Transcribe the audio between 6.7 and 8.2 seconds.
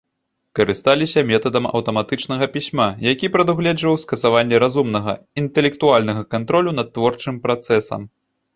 над творчым працэсам.